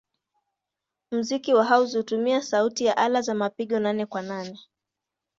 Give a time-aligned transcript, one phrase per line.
[1.11, 4.59] Muziki wa house hutumia sauti ya ala za mapigo nane-kwa-nane.